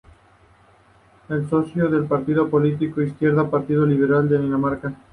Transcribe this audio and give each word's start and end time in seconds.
Es 1.29 1.47
socio 1.47 1.87
del 1.87 2.05
partido 2.07 2.49
político 2.49 3.03
Izquierda-Partido 3.03 3.85
Liberal 3.85 4.27
de 4.27 4.39
Dinamarca. 4.39 4.95